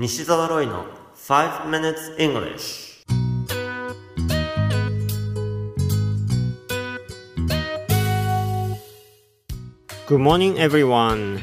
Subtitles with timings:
[0.00, 0.84] 西澤ロイの
[1.16, 3.04] 5 minutes English
[10.06, 11.40] Good morning everyone.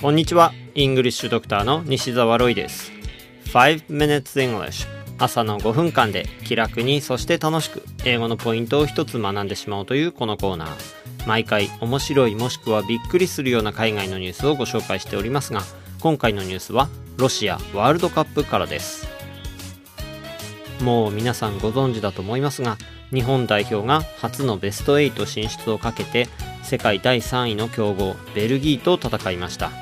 [0.00, 0.54] こんにちは。
[0.74, 2.90] イングリッシュドクターの西澤ロイです。
[3.52, 4.86] 5 minutes English
[5.18, 11.26] 朝の5分間で気楽にそして楽しく英語のポイントを一つ学んでしまおうというこのコーナー。
[11.26, 15.60] 毎回面白いもしくはびっくりするような海外のニュースをご紹介しておりますが
[16.00, 16.88] 今回のニュースは
[17.18, 19.08] ロシアワールドカップからです。
[20.80, 22.78] もう皆さんご存知だと思いますが
[23.12, 26.28] 日本代表が初のベスト8進出をかけて
[26.62, 29.72] 世界第3位の強豪ベルギーと戦いました。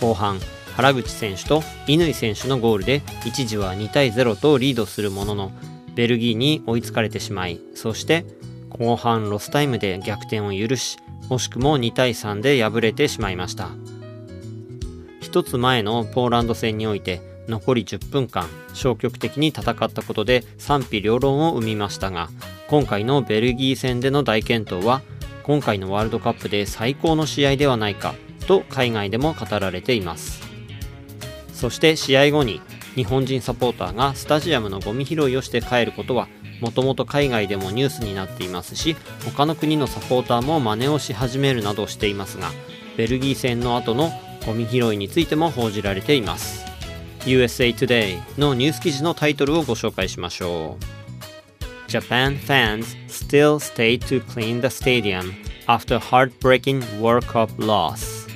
[0.00, 0.40] 後半
[0.76, 5.52] 原口選手と乾選手のゴールで一時は2対0とリードするものの
[5.94, 8.24] ベルギーに追いつかれてしまいそして
[8.70, 10.96] 後半ロスタイムで逆転を許し
[11.28, 13.68] 惜しくも2対3で敗れてしまいました。
[15.30, 22.30] 一つ前のポーランド戦において残り10分間消極的に戦ったことで賛否両論を生みましたが
[22.66, 25.02] 今回のベルギー戦での大健闘は
[25.44, 28.14] 今回のワールドカップで最高の試合ではないか
[28.48, 30.42] と海外でも語られています。
[31.52, 32.60] そして試合後に
[32.96, 36.26] 日本人サポーターがスタジアムのゴミ拾いをして帰ることは
[36.60, 42.50] もともと海外でもニュースになっていますし他の国のサポーターも真似をし始めるなどしていますが
[42.96, 44.10] ベルギー戦の後の
[44.46, 46.64] ゴミ拾いについても報じられています
[47.20, 51.00] USA Today のニュース記事のタイトルをご紹介しましょう
[51.90, 55.34] Japan fans still stay to clean the stadium
[55.66, 58.28] after heartbreaking World Cup loss.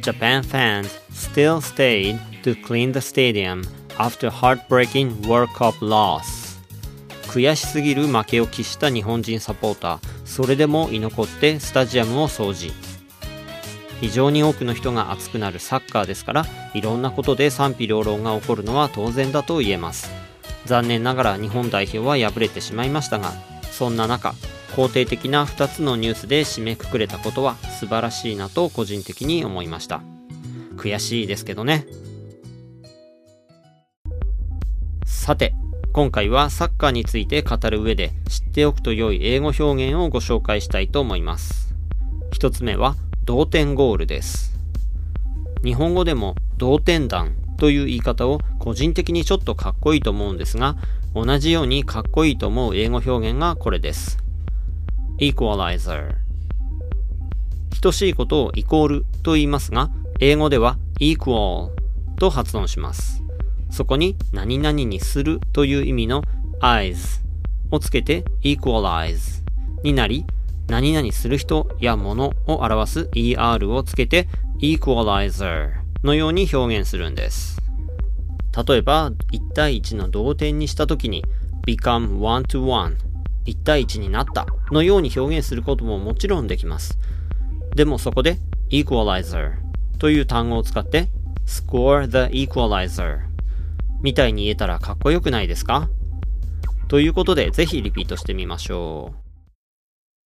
[0.00, 3.62] Japan fans still stayed to clean the stadium
[3.98, 6.58] after heartbreaking World Cup loss.
[7.28, 12.72] 悔しすぎる負けを喫した日本人サポーター、それでも居残ってスタジアムを掃除。
[14.02, 20.10] 非常に多くの人が熱くなるサッカーですから、いろんなことで賛否両論が起こるのは当然だと言えます。
[20.66, 23.32] 残念ながら日本代表は敗れてしまいましたが、
[23.70, 24.34] そんな中、
[24.74, 30.02] 肯定的な2つのニュースで締めくくれたことは素晴らしいなと個人的に思いました。
[30.76, 31.86] 悔しいですけどね。
[35.04, 35.54] さて、
[35.92, 41.72] 今回はサッカーについて語る上で知っておくと良い英語表現をご紹介したいと思います。
[42.32, 44.52] 一つ目は同点ゴールです。
[45.62, 50.76] 日本語でも同点弾という言い方を個人的にちょっとかっこいいと思うんですが、
[51.14, 54.18] 同じようにかっこいいと思う英語表現がこれです。
[55.18, 56.16] equalizer
[57.80, 61.70] 等しいことをイコールと言いますが、英語では equal
[62.18, 63.22] と発音します。
[63.70, 66.22] そこに何々にするという意味の
[66.60, 67.22] eyes
[67.70, 69.44] をつけて equalize
[69.84, 70.24] になり、
[70.68, 74.28] 何々する人や物を表す er をつけて
[74.60, 75.70] equalizer
[76.02, 77.60] のように表現するんです。
[78.66, 81.24] 例えば、1対1の同点にしたときに
[81.66, 82.96] become one to one
[83.46, 86.98] 1対1になったのように表現することももちろんできます。
[87.74, 88.38] でもそこで
[88.70, 89.52] equalizer
[89.98, 91.08] という単語を使って
[91.46, 93.20] score the equalizer
[94.02, 95.88] みたいに言えたらかっこよくないですか？
[96.88, 99.31] ということでぜひリピートしてみましょう。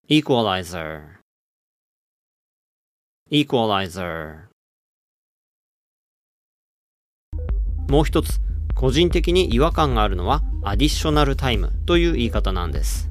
[0.08, 1.02] Equalizer
[3.32, 4.46] equalizer
[7.90, 8.40] もう一つ
[8.76, 13.10] 個人的に違和感があるのはアディショナルタイムという言い方なんです。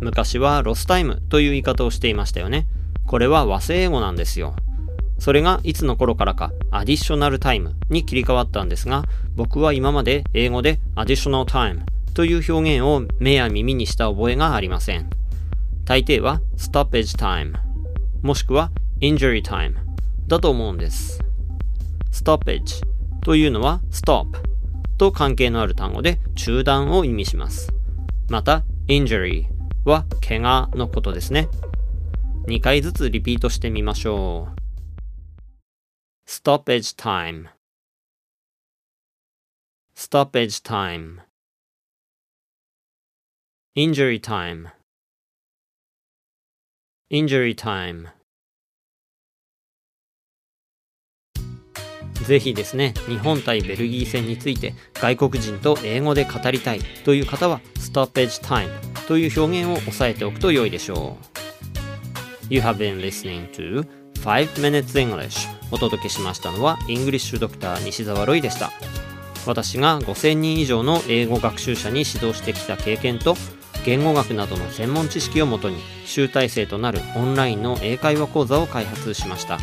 [0.00, 2.66] 昔はロスタイムという言い方をしていましたよね。
[3.06, 4.54] これは和製英語なんですよ。
[5.18, 9.04] それがいつの頃からかアディショナルタイムに切り替わったんですが、
[9.36, 15.19] 僕は今まで英語でアディショナルタイムという表現を目や耳にした覚えがありません。
[15.90, 17.58] 大抵は stoppage time
[18.22, 18.70] もしくは
[19.00, 19.74] injury time
[20.28, 21.20] だと思うんです。
[22.12, 22.80] stoppage
[23.24, 24.40] というのは stop
[24.98, 27.72] と関係のある単語で中断を意味します。
[28.28, 29.46] また、injury
[29.84, 31.48] は怪我のことですね。
[32.46, 36.30] 2回ずつリピートしてみましょう。
[36.30, 37.48] stoppage time
[39.96, 41.22] stoppage time
[43.74, 44.68] injury time
[47.12, 48.06] injury time
[52.24, 58.68] ぜひですね、日本対ベルギー戦について外国人と英語で語りたいという方は stoppage time
[59.08, 61.26] という表現を押さえておくと良いでしょう。
[62.48, 63.84] You have been listening to
[64.20, 68.70] 5 Minutes English お届けしましたのはイングリッシュドクター西澤ロイでした。
[69.48, 73.34] 私が5000人以上の英語学習者に指導してきた経験と
[73.84, 79.58] 言語学などの専門知識をもとに集大成となるオンラインの英会話講座を開発しました。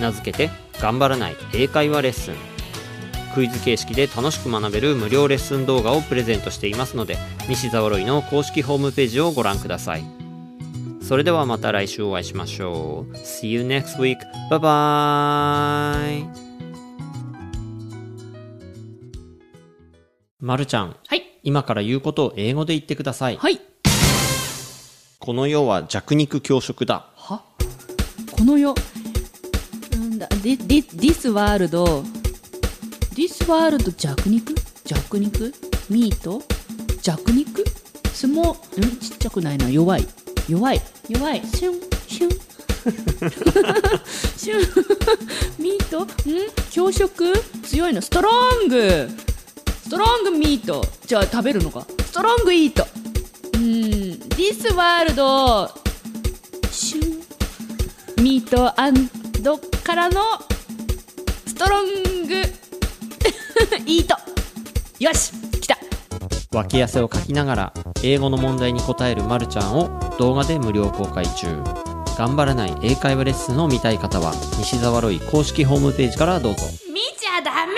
[0.00, 0.50] 名付けて
[0.80, 2.34] 頑張らない英会話レッスン。
[3.34, 7.18] クイズ形式で楽しく学べる無料レッスン動画をプレゼントしていますので
[7.48, 10.04] 西澤ロイの公式ホームページをご覧ください。
[11.02, 13.12] それではまた来週お会いしましょう。
[13.16, 14.18] See you next week.
[14.50, 16.26] Bye bye.
[20.40, 20.96] まるちゃん。
[21.06, 21.27] はい。
[21.48, 23.58] 今から言うことを英語で言ってくださいはい。
[25.18, 27.42] この世は弱肉強食だは？
[28.32, 28.74] この世？
[29.92, 32.04] なんだ、で、で、this world。
[33.14, 34.54] this world 弱肉？
[34.84, 35.54] 弱肉？
[35.88, 36.42] ミート
[37.00, 37.64] 弱肉？
[38.12, 38.96] 相撲、ん？
[38.98, 39.70] ちっちゃくないな。
[39.70, 40.06] 弱い。
[40.50, 40.82] 弱い。
[41.08, 41.40] 弱い。
[41.46, 42.30] シュン、シュン。
[44.36, 45.62] シュン。
[45.62, 46.08] ミートん？
[46.70, 47.32] 強食？
[47.62, 48.02] 強いの。
[48.02, 48.30] ストロ
[48.66, 49.08] ング
[49.88, 50.84] ストロングミート。
[51.06, 51.80] じゃあ食べるのか？
[52.04, 52.82] ストロングイート。
[52.82, 54.28] うーん。
[54.34, 55.72] this world
[56.70, 58.22] シュン。
[58.22, 59.08] ミートアン
[59.42, 60.20] ドからの
[61.46, 61.86] ストロン
[62.26, 62.34] グ
[63.86, 64.14] イート
[64.98, 65.78] よし来た
[66.52, 71.46] 脇汗をかきながら英語の問題に答えるまるちゃんを動画で無料公開中
[72.18, 77.77] 頑張らない英会話レッスンを見たい方は西澤ロイ公式ホームページからどうぞ見ちゃダメ